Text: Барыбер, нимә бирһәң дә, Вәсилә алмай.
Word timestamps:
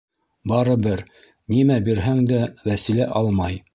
Барыбер, 0.51 1.03
нимә 1.55 1.77
бирһәң 1.89 2.23
дә, 2.33 2.41
Вәсилә 2.69 3.11
алмай. 3.21 3.61